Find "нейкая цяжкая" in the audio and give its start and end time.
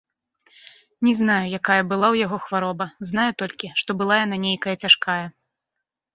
4.49-5.21